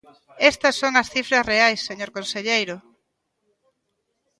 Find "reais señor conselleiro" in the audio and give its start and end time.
1.51-2.77